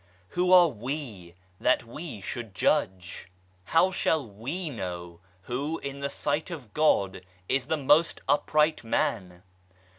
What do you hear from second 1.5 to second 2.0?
that